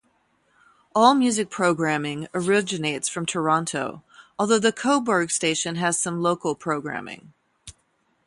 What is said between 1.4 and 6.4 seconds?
programming originates from Toronto, although the Cobourg station has some